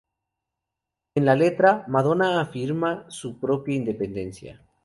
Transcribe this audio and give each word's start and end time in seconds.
En 1.13 1.25
la 1.25 1.35
letra, 1.35 1.85
Madonna 1.87 2.41
afirma 2.41 3.05
su 3.07 3.39
propia 3.39 3.75
independencia. 3.75 4.65